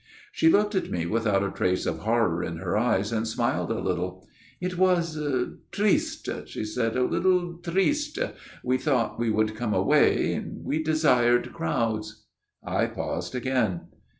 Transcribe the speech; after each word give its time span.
"She 0.31 0.49
looked 0.49 0.73
at 0.73 0.89
me 0.89 1.05
without 1.05 1.43
a 1.43 1.51
trace 1.51 1.85
of 1.85 1.99
horror 1.99 2.41
in 2.43 2.57
her 2.57 2.75
eyes, 2.75 3.11
and 3.11 3.27
smiled 3.27 3.69
a 3.69 3.79
little. 3.79 4.27
"'It 4.67 4.75
was 4.75 5.15
triste,' 5.71 6.47
she 6.47 6.65
said,' 6.65 6.97
a 6.97 7.03
little 7.03 7.59
tristc. 7.61 8.33
We 8.63 8.79
thought 8.79 9.19
we 9.19 9.29
would 9.29 9.53
come 9.55 9.75
away; 9.75 10.43
we 10.63 10.81
desired 10.81 11.53
crowds. 11.53 12.23
'*' 12.49 12.53
I 12.65 12.87
paused 12.87 13.35
again. 13.35 13.81